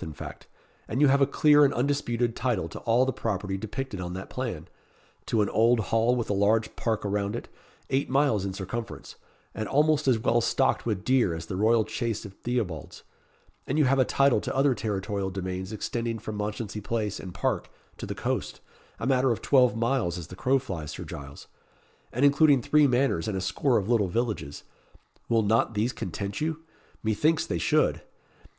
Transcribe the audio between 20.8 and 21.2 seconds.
Sir